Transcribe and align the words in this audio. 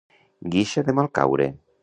Guixa 0.55 0.83
de 0.89 0.97
mal 1.01 1.13
caure. 1.21 1.49